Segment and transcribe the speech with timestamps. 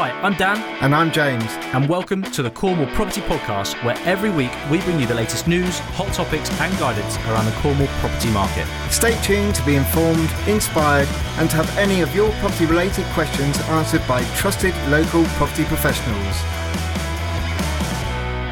[0.00, 1.42] Hi, I'm Dan, And I'm James.
[1.74, 5.48] and welcome to the Cornwall Property Podcast, where every week we bring you the latest
[5.48, 8.64] news, hot topics, and guidance around the Cornwall property market.
[8.92, 11.08] Stay tuned to be informed, inspired,
[11.38, 16.36] and to have any of your property related questions answered by trusted local property professionals.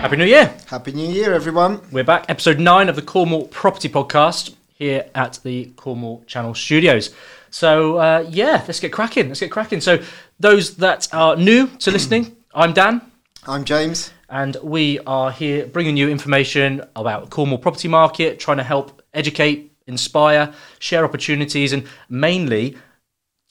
[0.02, 0.52] Happy New Year!
[0.66, 1.80] Happy New Year, everyone.
[1.92, 7.14] We're back, episode 9 of the Cornwall Property Podcast here at the Cornwall Channel Studios.
[7.48, 9.28] So, uh, yeah, let's get cracking.
[9.28, 9.80] Let's get cracking.
[9.80, 10.02] So,
[10.38, 13.02] those that are new to listening, I'm Dan.
[13.46, 14.12] I'm James.
[14.28, 19.72] and we are here bringing you information about Cornwall property market, trying to help educate,
[19.86, 22.76] inspire, share opportunities, and mainly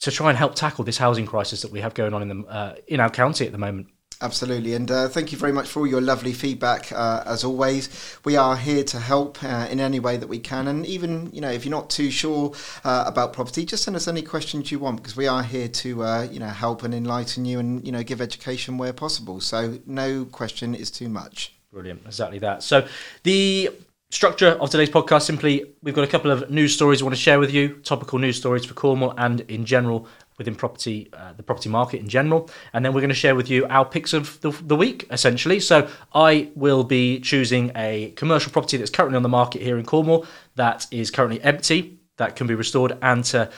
[0.00, 2.46] to try and help tackle this housing crisis that we have going on in the
[2.46, 3.88] uh, in our county at the moment.
[4.22, 4.72] Absolutely.
[4.74, 6.90] And uh, thank you very much for all your lovely feedback.
[6.90, 10.68] Uh, as always, we are here to help uh, in any way that we can.
[10.68, 12.52] And even, you know, if you're not too sure
[12.84, 16.02] uh, about property, just send us any questions you want because we are here to,
[16.02, 19.40] uh, you know, help and enlighten you and, you know, give education where possible.
[19.40, 21.52] So no question is too much.
[21.70, 22.62] Brilliant, exactly that.
[22.62, 22.86] So
[23.22, 23.70] the
[24.08, 27.20] structure of today's podcast simply we've got a couple of news stories we want to
[27.20, 31.42] share with you, topical news stories for Cornwall and in general within property, uh, the
[31.42, 34.40] property market in general, and then we're going to share with you our picks of
[34.40, 35.60] the, the week essentially.
[35.60, 39.84] So I will be choosing a commercial property that's currently on the market here in
[39.84, 40.26] Cornwall
[40.56, 43.50] that is currently empty that can be restored and to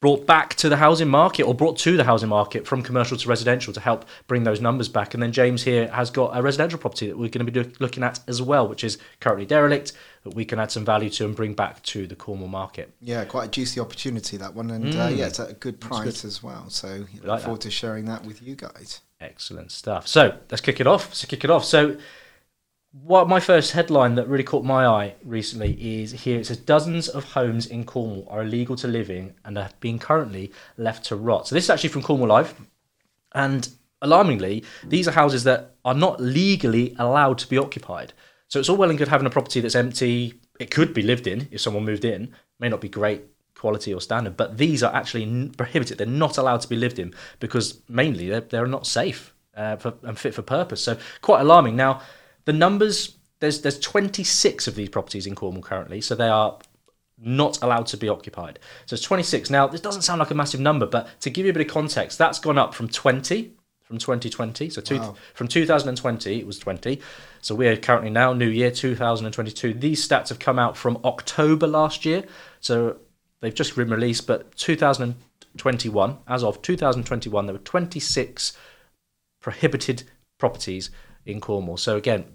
[0.00, 3.28] brought back to the housing market or brought to the housing market from commercial to
[3.28, 5.12] residential to help bring those numbers back.
[5.12, 7.72] And then James here has got a residential property that we're going to be do-
[7.80, 9.92] looking at as well, which is currently derelict,
[10.24, 12.92] that we can add some value to and bring back to the Cornwall market.
[13.00, 16.24] Yeah, quite a juicy opportunity that one, and uh, yeah, it's at a good price
[16.24, 16.68] as well.
[16.68, 19.00] So look like forward to sharing that with you guys.
[19.20, 20.06] Excellent stuff.
[20.06, 21.08] So let's kick it off.
[21.08, 21.64] Let's kick it off.
[21.64, 21.96] So,
[22.92, 26.40] what my first headline that really caught my eye recently is here.
[26.40, 29.98] It says dozens of homes in Cornwall are illegal to live in and are being
[29.98, 31.46] currently left to rot.
[31.46, 32.54] So this is actually from Cornwall Live,
[33.32, 33.68] and
[34.02, 38.12] alarmingly, these are houses that are not legally allowed to be occupied.
[38.50, 40.34] So it's all well and good having a property that's empty.
[40.58, 42.34] It could be lived in if someone moved in.
[42.58, 43.22] May not be great
[43.54, 45.98] quality or standard, but these are actually prohibited.
[45.98, 49.94] They're not allowed to be lived in because mainly they're, they're not safe uh, for,
[50.02, 50.82] and fit for purpose.
[50.82, 51.76] So quite alarming.
[51.76, 52.02] Now,
[52.44, 56.58] the numbers there's there's 26 of these properties in Cornwall currently, so they are
[57.18, 58.58] not allowed to be occupied.
[58.86, 59.50] So it's 26.
[59.50, 61.72] Now, this doesn't sound like a massive number, but to give you a bit of
[61.72, 63.54] context, that's gone up from 20
[63.90, 64.70] from 2020.
[64.70, 65.16] So two, Wow.
[65.34, 67.00] from 2020, it was 20.
[67.42, 69.74] So we are currently now, new year 2022.
[69.74, 72.22] These stats have come out from October last year.
[72.60, 72.98] So
[73.40, 78.56] they've just been released, but 2021, as of 2021, there were 26
[79.40, 80.04] prohibited
[80.38, 80.90] properties
[81.26, 81.76] in Cornwall.
[81.76, 82.26] So again,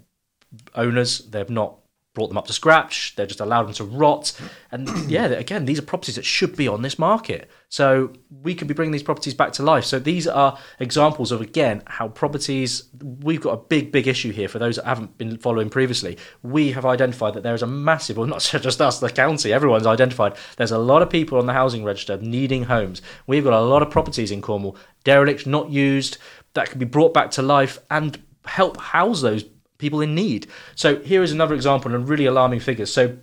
[0.74, 1.78] owners they've not
[2.16, 3.14] brought them up to scratch.
[3.14, 4.32] They've just allowed them to rot.
[4.72, 7.50] And yeah, again, these are properties that should be on this market.
[7.68, 9.84] So we could be bringing these properties back to life.
[9.84, 12.84] So these are examples of again how properties.
[13.02, 16.16] We've got a big, big issue here for those that haven't been following previously.
[16.42, 19.52] We have identified that there is a massive, well, not just us, the county.
[19.52, 20.36] Everyone's identified.
[20.56, 23.02] There's a lot of people on the housing register needing homes.
[23.26, 26.16] We've got a lot of properties in Cornwall, derelict, not used,
[26.54, 29.44] that can be brought back to life and help house those
[29.78, 30.46] people in need.
[30.74, 32.92] So here is another example and really alarming figures.
[32.92, 33.16] So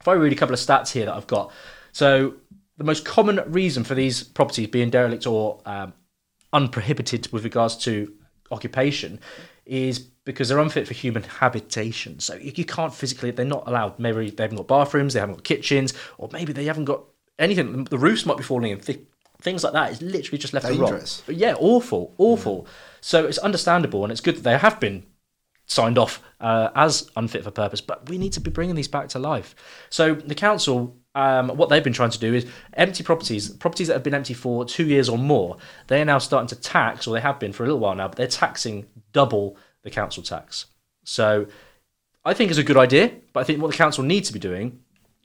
[0.00, 1.52] if I read a couple of stats here that I've got,
[1.92, 2.34] so
[2.76, 5.92] the most common reason for these properties being derelict or um,
[6.52, 8.12] unprohibited with regards to
[8.50, 9.20] occupation
[9.66, 12.20] is because they're unfit for human habitation.
[12.20, 13.98] So you, you can't physically, they're not allowed.
[13.98, 17.04] Maybe they haven't got bathrooms, they haven't got kitchens, or maybe they haven't got
[17.38, 17.84] anything.
[17.84, 18.80] The roofs might be falling in.
[18.80, 19.00] Th-
[19.40, 21.22] things like that is literally just left Dangerous.
[21.22, 21.38] to rot.
[21.38, 22.66] Yeah, awful, awful.
[23.00, 25.04] So it's understandable, and it's good that they have been
[25.68, 29.08] signed off uh, as unfit for purpose, but we need to be bringing these back
[29.08, 29.54] to life.
[29.90, 33.94] So the council, um, what they've been trying to do is empty properties, properties that
[33.94, 35.58] have been empty for two years or more,
[35.88, 38.08] they are now starting to tax, or they have been for a little while now,
[38.08, 40.66] but they're taxing double the council tax.
[41.04, 41.46] So
[42.24, 44.40] I think it's a good idea, but I think what the council needs to be
[44.40, 44.80] doing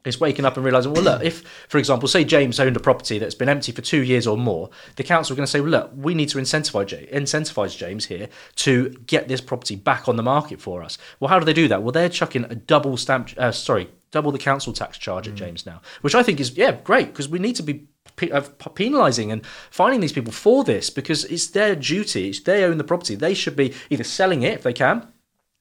[0.05, 3.19] is waking up and realizing, well, look, if, for example, say James owned a property
[3.19, 5.69] that's been empty for two years or more, the council are going to say, well,
[5.69, 10.23] look, we need to incentivize, incentivize James here to get this property back on the
[10.23, 10.97] market for us.
[11.19, 11.83] Well, how do they do that?
[11.83, 15.65] Well, they're chucking a double stamp, uh, sorry, double the council tax charge at James
[15.65, 17.87] now, which I think is, yeah, great, because we need to be
[18.21, 22.29] uh, penalising and finding these people for this because it's their duty.
[22.29, 23.15] It's, they own the property.
[23.15, 25.07] They should be either selling it if they can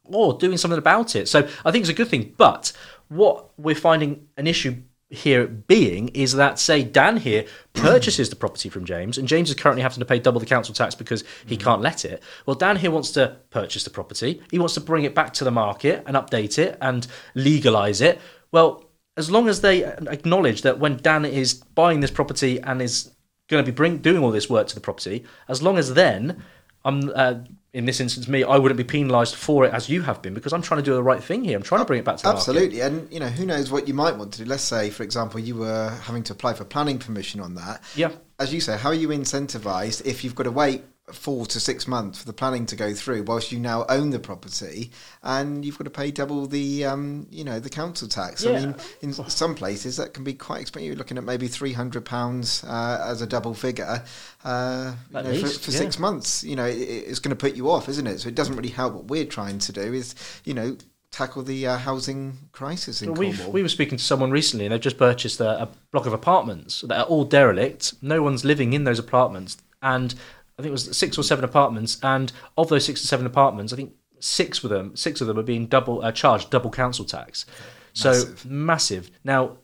[0.05, 1.29] or doing something about it.
[1.29, 2.35] So I think it's a good thing.
[2.37, 2.73] But
[3.15, 4.77] what we're finding an issue
[5.11, 7.45] here being is that say Dan here
[7.75, 10.75] purchases the property from James and James is currently having to pay double the council
[10.75, 12.23] tax because he can't let it.
[12.47, 14.41] Well Dan here wants to purchase the property.
[14.51, 18.21] He wants to bring it back to the market and update it and legalize it.
[18.53, 18.85] Well,
[19.19, 23.11] as long as they acknowledge that when Dan is buying this property and is
[23.49, 26.43] going to be bring, doing all this work to the property, as long as then
[26.87, 27.35] I'm uh,
[27.73, 28.45] in this instance me.
[28.45, 30.95] I wouldn't be penalised for it as you have been because I'm trying to do
[30.95, 31.57] the right thing here.
[31.57, 33.95] I'm trying to bring it back to Absolutely, and you know who knows what you
[33.95, 34.45] might want to do.
[34.45, 37.83] Let's say, for example, you were having to apply for planning permission on that.
[37.97, 38.13] Yeah.
[38.39, 41.87] As you say, how are you incentivised if you've got to wait four to six
[41.87, 44.91] months for the planning to go through, whilst you now own the property,
[45.23, 48.45] and you've got to pay double the um, you know the council tax?
[48.45, 50.87] I mean, in some places that can be quite expensive.
[50.87, 54.03] You're looking at maybe three hundred pounds uh, as a double figure.
[54.45, 55.79] Uh, you know, least, for, for yeah.
[55.79, 58.21] six months, you know, it, it's going to put you off, isn't it?
[58.21, 58.95] So it doesn't really help.
[58.95, 60.15] What we're trying to do is,
[60.45, 60.77] you know,
[61.13, 63.53] tackle the uh, housing crisis in Well, we've, Cornwall.
[63.53, 66.81] we were speaking to someone recently, and they've just purchased a, a block of apartments
[66.81, 67.95] that are all derelict.
[68.03, 70.15] No one's living in those apartments, and
[70.63, 71.99] I think it was six or seven apartments.
[72.05, 75.37] And of those six or seven apartments, I think six of them, six of them
[75.37, 77.47] are being double uh, charged double council tax.
[77.95, 78.47] So Massive.
[78.47, 79.11] massive.
[79.25, 79.59] Now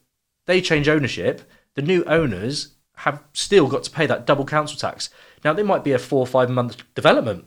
[0.47, 1.49] they change ownership.
[1.75, 5.11] The new owners have still got to pay that double council tax.
[5.45, 7.45] Now they might be a four or five month development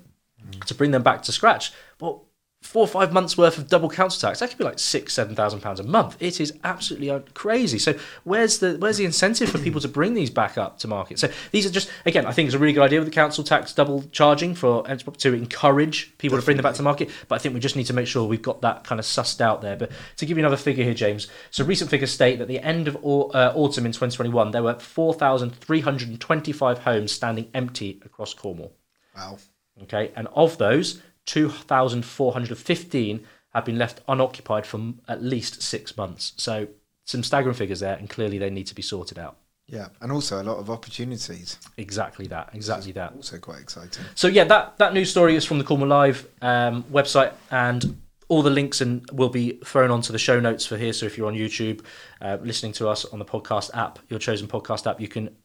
[0.68, 1.74] to bring them back to scratch.
[2.00, 2.28] Well,
[2.62, 5.36] four or five months worth of double council tax that could be like six, seven
[5.36, 6.16] thousand pounds a month.
[6.20, 7.80] It is absolutely crazy.
[7.80, 11.20] So where's the where's the incentive for people to bring these back up to market?
[11.20, 13.44] So these are just again, I think it's a really good idea with the council
[13.44, 17.10] tax double charging for to encourage people to bring them back to market.
[17.28, 19.42] But I think we just need to make sure we've got that kind of sussed
[19.42, 19.76] out there.
[19.76, 21.28] But to give you another figure here, James.
[21.50, 24.76] So recent figures state that at the end of uh, autumn in 2021, there were
[24.76, 28.74] 4,325 homes standing empty across Cornwall.
[29.16, 29.38] wow.
[29.84, 36.34] Okay, and of those, 2,415 have been left unoccupied for at least six months.
[36.38, 36.68] So
[37.06, 39.38] some staggering figures there, and clearly they need to be sorted out.
[39.68, 41.58] Yeah, and also a lot of opportunities.
[41.78, 42.50] Exactly that.
[42.54, 43.14] Exactly that.
[43.16, 44.04] Also quite exciting.
[44.16, 47.98] So yeah, that that news story is from the Cornwall Live um, website, and
[48.32, 50.94] all the links and will be thrown onto the show notes for here.
[50.94, 51.84] So if you're on YouTube,
[52.22, 55.36] uh, listening to us on the podcast app, your chosen podcast app, you can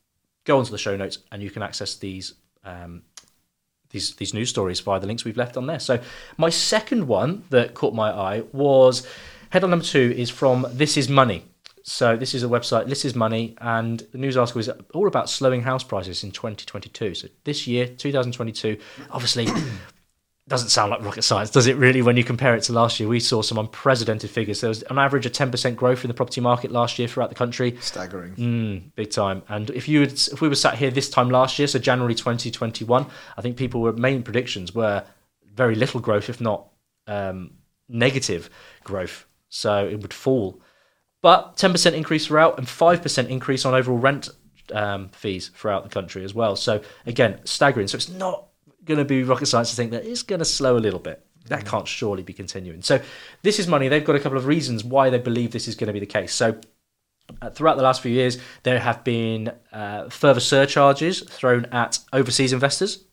[0.45, 2.35] go onto the show notes and you can access these
[2.65, 3.03] um,
[3.97, 5.81] these these news stories via the links we've left on there.
[5.81, 5.99] So
[6.37, 9.07] my second one that caught my eye was
[9.51, 11.45] headline number two is from This Is Money.
[11.83, 15.31] So this is a website, This Is Money, and the news article is all about
[15.31, 17.15] slowing house prices in 2022.
[17.15, 18.77] So this year, 2022,
[19.11, 19.47] obviously
[20.49, 22.03] doesn't sound like rocket science, does it really?
[22.03, 24.61] When you compare it to last year, we saw some unprecedented figures.
[24.61, 27.35] There was on average a 10% growth in the property market last year throughout the
[27.35, 27.77] country.
[27.81, 28.37] Staggering.
[28.37, 29.43] Mm, big time.
[29.49, 32.15] And if you would, if we were sat here this time last year, so January
[32.15, 33.07] 2021,
[33.37, 35.05] I think people were main predictions were
[35.53, 36.69] very little growth, if not
[37.09, 37.55] um,
[37.89, 38.49] negative
[38.85, 39.27] growth.
[39.49, 40.61] So it would fall.
[41.23, 44.29] But 10% increase throughout and 5% increase on overall rent
[44.73, 46.55] um, fees throughout the country as well.
[46.55, 47.89] So again, staggering.
[47.89, 48.47] So it's not
[48.87, 51.25] going to be rocket science to think that it's going to slow a little bit.
[51.49, 52.83] That can't surely be continuing.
[52.83, 53.01] So
[53.43, 53.89] this is money.
[53.89, 56.07] They've got a couple of reasons why they believe this is going to be the
[56.07, 56.33] case.
[56.33, 56.59] So
[57.41, 62.53] uh, throughout the last few years, there have been uh, further surcharges thrown at overseas
[62.53, 63.05] investors,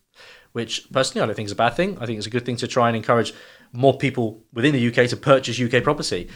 [0.52, 1.98] which personally I don't think is a bad thing.
[2.00, 3.32] I think it's a good thing to try and encourage
[3.72, 6.28] more people within the UK to purchase UK property.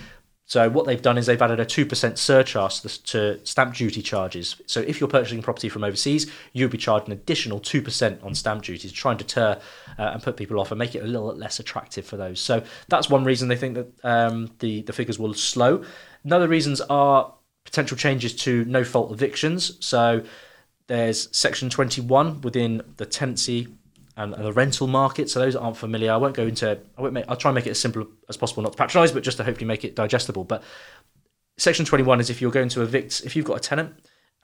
[0.48, 4.56] So what they've done is they've added a two percent surcharge to, stamp duty charges.
[4.66, 8.34] So if you're purchasing property from overseas, you'll be charged an additional two percent on
[8.34, 9.60] stamp duty to try and deter
[9.98, 12.40] uh, and put people off and make it a little less attractive for those.
[12.40, 15.84] So that's one reason they think that um, the the figures will slow.
[16.24, 17.34] Another reasons are
[17.66, 19.76] potential changes to no fault evictions.
[19.84, 20.24] So
[20.86, 23.68] there's Section 21 within the tenancy
[24.18, 25.30] and the rental market.
[25.30, 26.78] So those aren't familiar, I won't go into.
[26.96, 27.24] I won't make.
[27.28, 29.44] I'll try and make it as simple as possible, not to patronise, but just to
[29.44, 30.44] hopefully make it digestible.
[30.44, 30.62] But
[31.56, 33.94] Section 21 is if you're going to evict, if you've got a tenant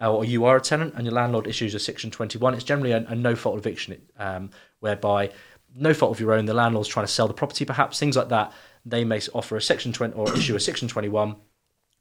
[0.01, 2.93] uh, or you are a tenant and your landlord issues a Section 21, it's generally
[2.93, 5.31] a, a no fault eviction, um, whereby
[5.75, 8.29] no fault of your own, the landlord's trying to sell the property, perhaps things like
[8.29, 8.53] that.
[8.87, 11.37] They may offer a Section 20 or issue a Section 21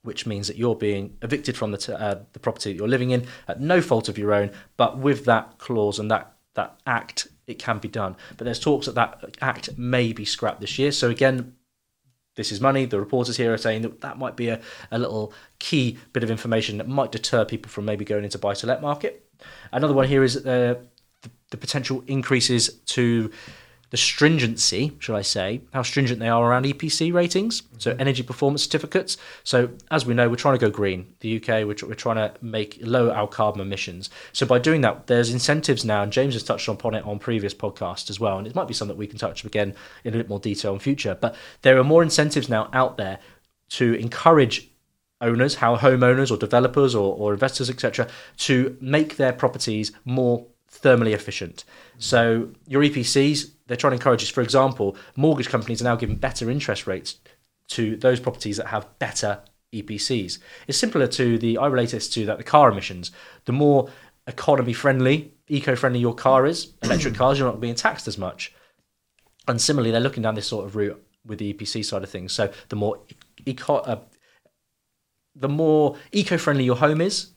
[0.04, 3.12] which means that you're being evicted from the t- uh, the property that you're living
[3.12, 4.52] in at no fault of your own.
[4.76, 8.16] But with that clause and that that act, it can be done.
[8.38, 10.92] But there's talks that that act may be scrapped this year.
[10.92, 11.56] So again,
[12.36, 12.86] this is money.
[12.86, 14.60] The reporters here are saying that that might be a,
[14.92, 18.54] a little key bit of information that might deter people from maybe going into buy
[18.56, 19.30] to let market.
[19.72, 20.76] Another one here is uh,
[21.22, 23.32] the, the potential increases to
[23.94, 28.02] the stringency, should I say, how stringent they are around EPC ratings, so mm-hmm.
[28.02, 29.18] energy performance certificates.
[29.44, 31.14] So, as we know, we're trying to go green.
[31.20, 34.10] The UK, we're, we're trying to make lower our carbon emissions.
[34.32, 37.54] So, by doing that, there's incentives now, and James has touched upon it on previous
[37.54, 38.40] podcasts as well.
[38.40, 40.74] And it might be something that we can touch again in a bit more detail
[40.74, 41.16] in future.
[41.22, 43.20] But there are more incentives now out there
[43.70, 44.72] to encourage
[45.22, 48.08] owners, how homeowners or developers or, or investors, etc.,
[48.38, 51.64] to make their properties more thermally efficient.
[51.98, 56.50] So your EPCs, they're trying to encourage, for example, mortgage companies are now giving better
[56.50, 57.20] interest rates
[57.70, 59.42] to those properties that have better
[59.74, 60.40] EPCs.
[60.68, 63.12] It's similar to the I relate this to that the car emissions.
[63.46, 63.90] The more
[64.28, 68.54] economy friendly eco-friendly your car is, electric cars, you're not being taxed as much.
[69.48, 72.32] And similarly, they're looking down this sort of route with the EPC side of things.
[72.34, 73.00] So the more
[73.46, 74.00] eco, uh,
[75.36, 77.33] the more eco-friendly your home is,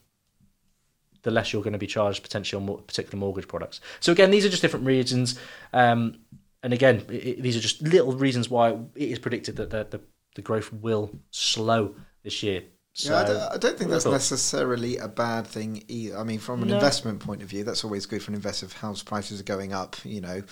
[1.26, 3.80] the less you're going to be charged potentially on particular mortgage products.
[3.98, 5.36] So again, these are just different reasons.
[5.72, 6.20] Um,
[6.62, 10.00] and again, it, these are just little reasons why it is predicted that the, the,
[10.36, 12.62] the growth will slow this year.
[12.98, 16.16] So, yeah, I don't, I don't think that's necessarily a bad thing either.
[16.16, 16.76] I mean, from an no.
[16.76, 19.74] investment point of view, that's always good for an investor if house prices are going
[19.74, 20.42] up, you know,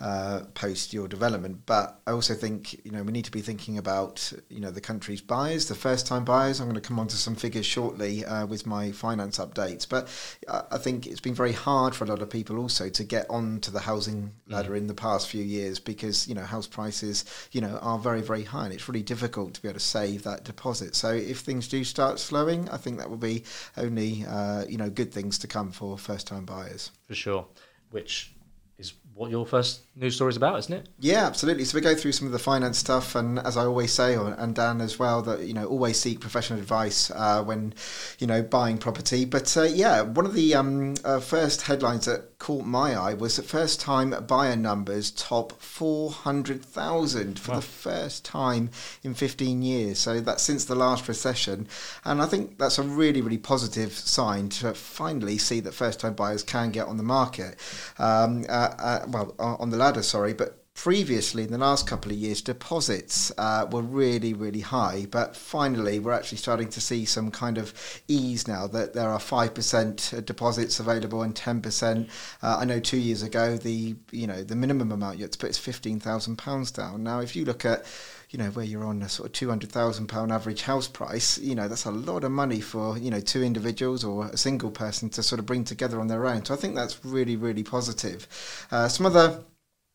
[0.00, 1.66] uh, post your development.
[1.66, 4.80] But I also think, you know, we need to be thinking about, you know, the
[4.80, 6.58] country's buyers, the first time buyers.
[6.58, 9.86] I'm going to come on to some figures shortly uh, with my finance updates.
[9.86, 10.08] But
[10.48, 13.70] I think it's been very hard for a lot of people also to get onto
[13.70, 14.78] the housing ladder mm.
[14.78, 18.44] in the past few years because, you know, house prices, you know, are very, very
[18.44, 18.64] high.
[18.64, 20.96] And it's really difficult to be able to save that deposit.
[20.96, 23.44] So if things do start slowing, I think that will be
[23.76, 26.90] only uh, you know good things to come for first time buyers.
[27.06, 27.46] For sure,
[27.90, 28.34] which
[28.78, 30.88] is what your first news stories about, isn't it?
[30.98, 31.64] Yeah, absolutely.
[31.64, 34.54] So we go through some of the finance stuff, and as I always say, and
[34.54, 37.74] Dan as well, that you know always seek professional advice uh, when
[38.18, 39.24] you know buying property.
[39.24, 43.36] But uh, yeah, one of the um, uh, first headlines that caught my eye was
[43.36, 47.56] the first time buyer numbers top four hundred thousand for wow.
[47.56, 48.70] the first time
[49.02, 49.98] in fifteen years.
[49.98, 51.68] So that's since the last recession,
[52.04, 56.14] and I think that's a really really positive sign to finally see that first time
[56.14, 57.56] buyers can get on the market.
[57.98, 62.40] Um, uh, uh, well, on the sorry, but previously in the last couple of years
[62.40, 67.58] deposits uh, were really really high but finally we're actually starting to see some kind
[67.58, 67.74] of
[68.08, 72.08] ease now that there are 5% deposits available and 10%
[72.42, 75.38] uh, i know two years ago the you know the minimum amount you had to
[75.38, 77.84] put is 15000 pounds down now if you look at
[78.30, 81.36] you know, where you're on a sort of two hundred thousand pound average house price,
[81.38, 84.70] you know, that's a lot of money for you know two individuals or a single
[84.70, 86.44] person to sort of bring together on their own.
[86.44, 88.28] So I think that's really really positive.
[88.70, 89.42] Uh, some other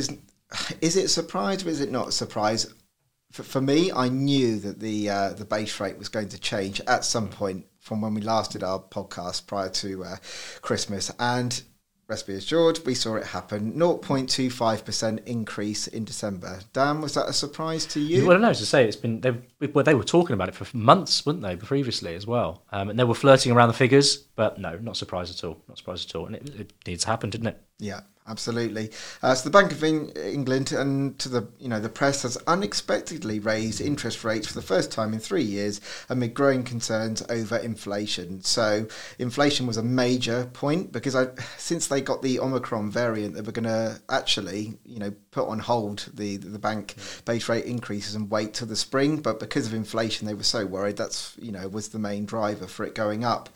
[0.82, 2.74] is it surprise or is it not a surprise?
[3.32, 6.82] For, for me, I knew that the uh, the base rate was going to change
[6.88, 10.16] at some point from when we last did our podcast prior to uh,
[10.62, 11.64] Christmas, and
[12.08, 13.74] rest be assured, we saw it happen.
[13.74, 16.60] 0.25% increase in December.
[16.74, 18.26] Dan, was that a surprise to you?
[18.26, 19.34] Well, no, to say it's been they
[19.68, 23.00] well, they were talking about it for months, weren't they, previously as well, um, and
[23.00, 26.16] they were flirting around the figures, but no, not surprised at all, not surprised at
[26.16, 27.62] all, and it, it needs to happen, didn't it?
[27.80, 28.92] Yeah, absolutely.
[29.22, 33.40] Uh, so the Bank of England and to the you know the press has unexpectedly
[33.40, 38.42] raised interest rates for the first time in three years amid growing concerns over inflation.
[38.42, 38.88] So
[39.20, 43.52] inflation was a major point because I, since they got the Omicron variant, they were
[43.52, 48.30] going to actually you know put on hold the the bank base rate increases and
[48.30, 49.18] wait till the spring.
[49.18, 52.68] But because of inflation, they were so worried that's you know was the main driver
[52.68, 53.50] for it going up.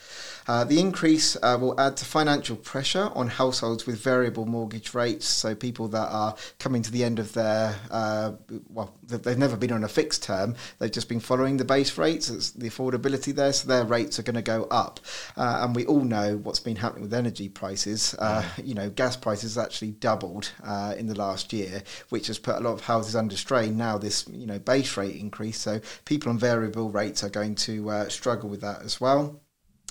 [0.51, 5.25] Uh, the increase uh, will add to financial pressure on households with variable mortgage rates.
[5.25, 8.33] So people that are coming to the end of their uh,
[8.67, 10.55] well, they've never been on a fixed term.
[10.77, 12.29] They've just been following the base rates.
[12.29, 14.99] It's the affordability there, so their rates are going to go up.
[15.37, 18.13] Uh, and we all know what's been happening with energy prices.
[18.19, 22.57] Uh, you know, gas prices actually doubled uh, in the last year, which has put
[22.57, 23.77] a lot of houses under strain.
[23.77, 28.09] Now this you know base rate increase, so people on variable rates are going to
[28.09, 29.40] struggle with that as well.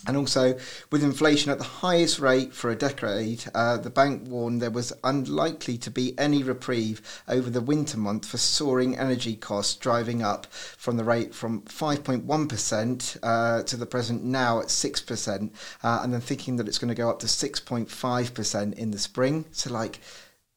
[0.06, 0.58] And also,
[0.90, 4.94] with inflation at the highest rate for a decade, uh, the bank warned there was
[5.04, 10.46] unlikely to be any reprieve over the winter month for soaring energy costs, driving up
[10.52, 15.50] from the rate from 5.1% uh, to the present now at 6%,
[15.82, 19.44] uh, and then thinking that it's going to go up to 6.5% in the spring.
[19.52, 20.00] So, like,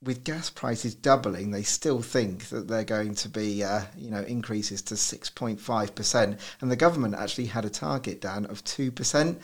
[0.04, 4.22] with gas prices doubling, they still think that they're going to be, uh, you know,
[4.22, 6.40] increases to 6.5%.
[6.62, 9.38] And the government actually had a target down of 2%.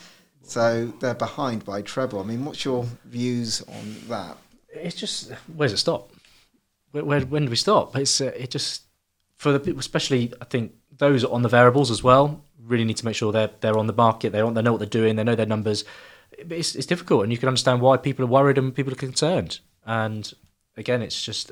[0.44, 2.20] So they're behind by treble.
[2.20, 4.38] I mean, what's your views on that?
[4.74, 6.12] it's just where does it stop?
[6.92, 7.96] Where, where when do we stop?
[7.96, 8.84] It's uh, it just
[9.38, 13.06] for the people, especially I think those on the variables as well, really need to
[13.06, 14.32] make sure they're they're on the market.
[14.32, 15.16] They they know what they're doing.
[15.16, 15.84] They know their numbers.
[16.32, 19.60] It's, it's difficult, and you can understand why people are worried and people are concerned.
[19.86, 20.32] And
[20.79, 21.51] again, it's just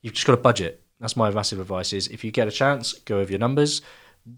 [0.00, 0.82] you've just got to budget.
[1.00, 3.82] That's my massive advice: is if you get a chance, go over your numbers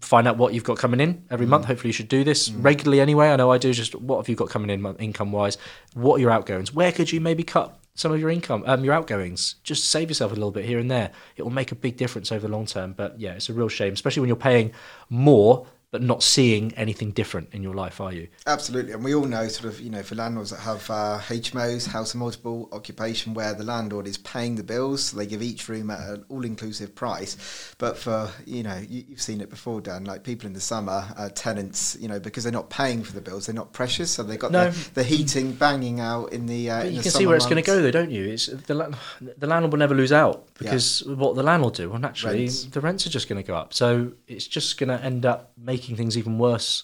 [0.01, 1.65] find out what you've got coming in every month.
[1.65, 3.29] Hopefully, you should do this regularly anyway.
[3.29, 3.73] I know I do.
[3.73, 5.57] Just what have you got coming in income wise?
[5.93, 6.73] What are your outgoings?
[6.73, 9.55] Where could you maybe cut some of your income, um, your outgoings?
[9.63, 11.11] Just save yourself a little bit here and there.
[11.37, 12.93] It will make a big difference over the long term.
[12.93, 14.71] But yeah, it's a real shame, especially when you're paying
[15.09, 18.27] more but not seeing anything different in your life, are you?
[18.47, 21.87] Absolutely, and we all know, sort of, you know, for landlords that have uh, HMOs,
[21.87, 25.69] house of multiple occupation, where the landlord is paying the bills, so they give each
[25.69, 27.73] room at an all-inclusive price.
[27.77, 30.05] But for you know, you, have seen it before, Dan.
[30.05, 33.21] Like people in the summer, uh, tenants, you know, because they're not paying for the
[33.21, 34.69] bills, they're not precious, so they've got no.
[34.69, 36.69] the, the, heating banging out in the.
[36.69, 38.25] Uh, in you the can see where it's going to go, though, don't you?
[38.25, 38.95] It's the
[39.37, 41.13] the landlord will never lose out because yeah.
[41.13, 42.65] what the landlord do, well, naturally, rents.
[42.65, 43.73] the rents are just going to go up.
[43.73, 46.83] So it's just going to end up making things even worse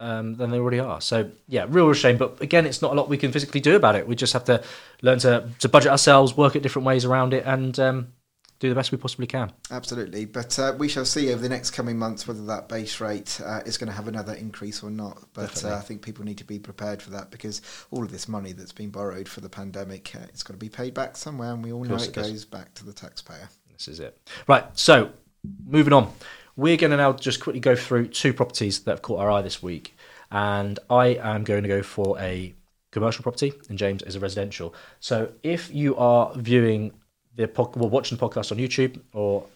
[0.00, 1.00] um, than they already are.
[1.00, 2.18] So yeah, real shame.
[2.18, 4.06] But again, it's not a lot we can physically do about it.
[4.06, 4.62] We just have to
[5.00, 8.12] learn to to budget ourselves, work at different ways around it, and um,
[8.58, 9.52] do the best we possibly can.
[9.70, 13.40] Absolutely, but uh, we shall see over the next coming months whether that base rate
[13.44, 15.22] uh, is going to have another increase or not.
[15.34, 18.28] But uh, I think people need to be prepared for that because all of this
[18.28, 21.52] money that's been borrowed for the pandemic, uh, it's got to be paid back somewhere,
[21.52, 23.48] and we all know it, it goes back to the taxpayer.
[23.72, 24.18] This is it.
[24.48, 24.64] Right.
[24.78, 25.10] So
[25.64, 26.12] moving on.
[26.56, 29.42] We're going to now just quickly go through two properties that have caught our eye
[29.42, 29.96] this week.
[30.30, 32.54] And I am going to go for a
[32.90, 34.74] commercial property, and James is a residential.
[35.00, 36.92] So if you are viewing
[37.34, 39.46] the pod, well, watching the podcast on YouTube or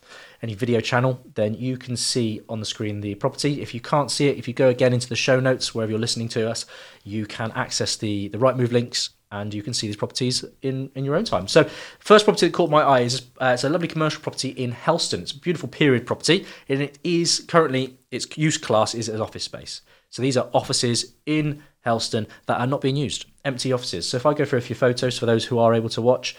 [0.43, 3.61] any video channel, then you can see on the screen the property.
[3.61, 6.01] If you can't see it, if you go again into the show notes wherever you're
[6.01, 6.67] listening to us,
[7.05, 11.05] you can access the the Rightmove links and you can see these properties in, in
[11.05, 11.49] your own time.
[11.49, 11.65] So,
[11.99, 15.23] first property that caught my eye is uh, it's a lovely commercial property in Helston.
[15.23, 19.45] It's a beautiful period property, and it is currently its use class is as office
[19.45, 19.83] space.
[20.11, 24.09] So these are offices in Helston that are not being used, empty offices.
[24.09, 26.37] So if I go through a few photos for those who are able to watch,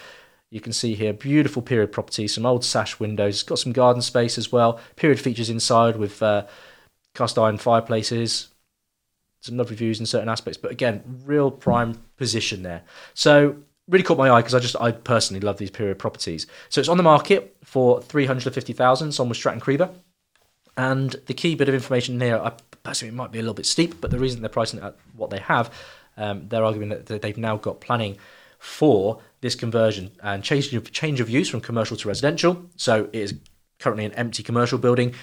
[0.50, 3.36] you can see here beautiful period property, some old sash windows.
[3.36, 4.80] It's got some garden space as well.
[4.96, 6.46] Period features inside with uh,
[7.14, 8.48] cast iron fireplaces,
[9.42, 10.58] some lovely views in certain aspects.
[10.58, 12.84] But again, real prime position there.
[13.14, 16.48] So really caught my eye because I just I personally love these period properties.
[16.70, 19.10] So it's on the market for three hundred fifty thousand.
[19.10, 19.94] It's with Stratton Creber.
[20.76, 22.52] And the key bit of information here, I
[22.84, 24.96] personally it might be a little bit steep, but the reason they're pricing it at
[25.16, 25.74] what they have,
[26.18, 28.18] um, they're arguing that they've now got planning
[28.60, 32.66] for this conversion and change of, change of use from commercial to residential.
[32.76, 33.36] So it is
[33.80, 35.14] currently an empty commercial building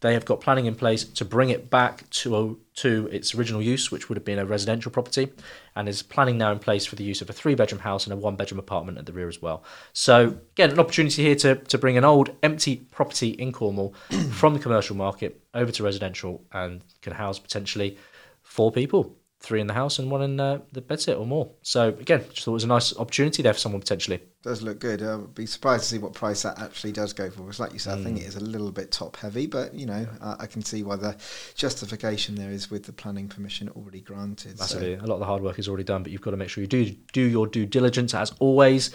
[0.00, 3.90] they have got planning in place to bring it back to to its original use,
[3.90, 5.28] which would have been a residential property,
[5.74, 8.12] and is planning now in place for the use of a three bedroom house and
[8.12, 9.64] a one bedroom apartment at the rear as well.
[9.92, 13.94] So again, an opportunity here to to bring an old empty property in Cornwall
[14.30, 17.98] from the commercial market over to residential and can house potentially
[18.42, 21.50] four people three in the house and one in uh, the bedsit or more.
[21.62, 24.20] So again, just thought it was a nice opportunity there for someone potentially.
[24.42, 25.02] Does look good.
[25.02, 27.42] I would be surprised to see what price that actually does go for.
[27.42, 28.00] Because, like you said, mm.
[28.00, 28.22] I think mm.
[28.22, 30.96] it is a little bit top heavy, but you know, uh, I can see why
[30.96, 31.16] the
[31.54, 34.58] justification there is with the planning permission already granted.
[34.58, 35.04] Massively, so.
[35.04, 36.62] a lot of the hard work is already done, but you've got to make sure
[36.62, 38.90] you do do your due diligence as always,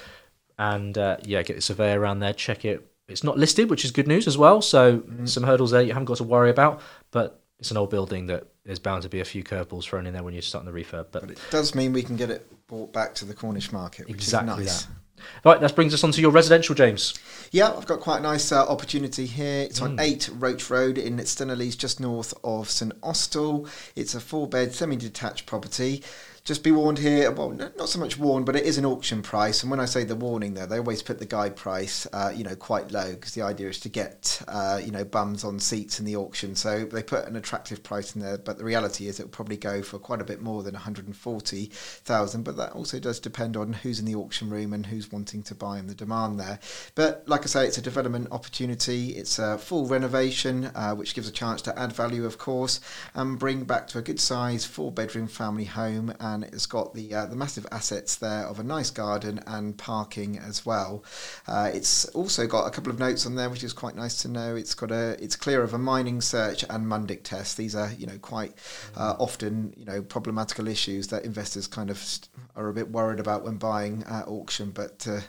[0.60, 2.90] and uh, yeah, get the surveyor around there, check it.
[3.08, 4.62] It's not listed, which is good news as well.
[4.62, 5.28] So mm.
[5.28, 8.48] some hurdles there you haven't got to worry about, but it's an old building that
[8.66, 11.08] there's bound to be a few curveballs thrown in there when you're starting the refurb.
[11.12, 14.08] But, but it does mean we can get it brought back to the Cornish market,
[14.08, 14.84] which exactly is nice.
[14.84, 14.94] That.
[15.46, 17.14] Right, that brings us on to your residential, James.
[17.52, 19.62] Yeah, I've got quite a nice uh, opportunity here.
[19.62, 20.02] It's on mm.
[20.02, 23.68] 8 Roach Road in Stenalees, just north of St Austell.
[23.96, 26.04] It's a four bed, semi detached property
[26.44, 27.32] just be warned here.
[27.32, 29.64] Well, not so much warned, but it is an auction price.
[29.64, 32.44] And when I say the warning, there, they always put the guide price, uh, you
[32.44, 36.00] know, quite low because the idea is to get, uh, you know, bums on seats
[36.00, 36.56] in the auction.
[36.56, 38.38] So they put an attractive price in there.
[38.38, 40.84] But the reality is, it will probably go for quite a bit more than one
[40.84, 42.44] hundred and forty thousand.
[42.44, 45.56] But that also does depend on who's in the auction room and who's wanting to
[45.56, 46.60] buy and the demand there.
[46.96, 49.12] But like I say, it's a development opportunity.
[49.12, 52.82] It's a full renovation, uh, which gives a chance to add value, of course,
[53.14, 56.14] and bring back to a good size four bedroom family home.
[56.20, 60.40] And it's got the uh, the massive assets there of a nice garden and parking
[60.40, 61.04] as well.
[61.48, 64.28] Uh, it's also got a couple of notes on there, which is quite nice to
[64.28, 64.56] know.
[64.56, 67.58] It's got a it's clear of a mining search and Mundic test.
[67.58, 68.54] These are you know quite
[68.96, 72.04] uh, often you know problematical issues that investors kind of
[72.56, 75.20] are a bit worried about when buying at auction, but uh,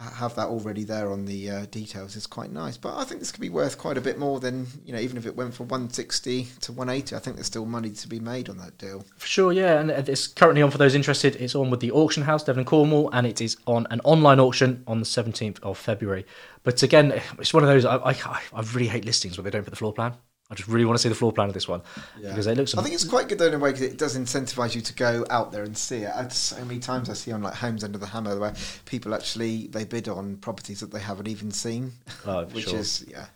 [0.00, 2.76] have that already there on the uh, details is quite nice.
[2.76, 5.16] But I think this could be worth quite a bit more than you know, even
[5.16, 7.14] if it went from 160 to 180.
[7.14, 9.04] I think there's still money to be made on that deal.
[9.16, 11.36] For sure, yeah, and it's currently on for those interested.
[11.36, 14.82] It's on with the auction house, Devon Cornwall, and it is on an online auction
[14.86, 16.24] on the 17th of February.
[16.62, 17.84] But again, it's one of those.
[17.84, 20.14] I, I, I really hate listings where they don't put the floor plan.
[20.50, 21.80] I just really want to see the floor plan of this one
[22.20, 22.30] Yeah.
[22.30, 22.74] because it looks.
[22.76, 24.94] I think it's quite good though in a way because it does incentivize you to
[24.94, 26.10] go out there and see it.
[26.14, 29.68] I'd, so many times I see on like Homes Under the Hammer where people actually
[29.68, 31.92] they bid on properties that they haven't even seen,
[32.26, 32.78] Oh, which sure.
[32.78, 33.26] is yeah.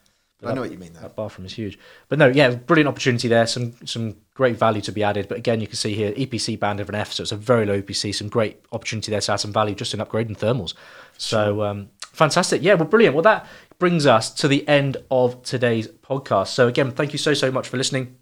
[0.40, 1.00] But I know what you mean though.
[1.00, 1.78] That bathroom is huge.
[2.08, 3.46] But no, yeah, brilliant opportunity there.
[3.46, 5.28] Some some great value to be added.
[5.28, 7.64] But again, you can see here EPC band of an F, so it's a very
[7.64, 8.14] low EPC.
[8.14, 10.74] Some great opportunity there to add some value just in upgrading thermals.
[11.16, 12.60] So um, fantastic.
[12.62, 13.14] Yeah, well, brilliant.
[13.14, 13.46] Well, that
[13.78, 16.48] brings us to the end of today's podcast.
[16.48, 18.16] So again, thank you so so much for listening.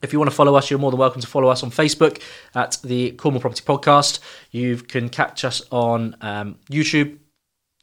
[0.00, 2.22] If you want to follow us, you're more than welcome to follow us on Facebook
[2.54, 4.20] at the Cornwall Property Podcast.
[4.52, 7.18] You can catch us on um, YouTube,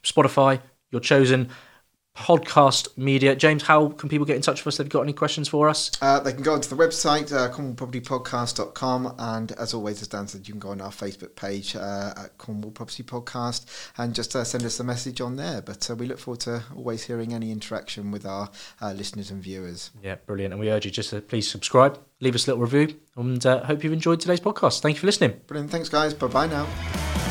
[0.03, 0.61] Spotify,
[0.91, 1.49] your chosen
[2.15, 3.35] podcast media.
[3.35, 4.77] James, how can people get in touch with us?
[4.77, 5.91] They've got any questions for us?
[6.01, 10.47] Uh, they can go onto the website, uh, cornwallpropertypodcast.com, and as always, as Dan said,
[10.47, 13.65] you can go on our Facebook page uh, at Cornwall Property Podcast
[13.97, 15.61] and just uh, send us a message on there.
[15.61, 18.49] But uh, we look forward to always hearing any interaction with our
[18.81, 19.91] uh, listeners and viewers.
[20.01, 20.53] Yeah, brilliant.
[20.53, 23.63] And we urge you just to please subscribe, leave us a little review, and uh,
[23.63, 24.81] hope you've enjoyed today's podcast.
[24.81, 25.41] Thank you for listening.
[25.47, 25.71] Brilliant.
[25.71, 26.13] Thanks, guys.
[26.13, 27.24] Bye bye now.